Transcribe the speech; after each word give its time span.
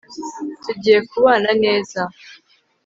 Tugiye 0.63 0.99
kubana 1.09 1.51
neza 1.63 2.01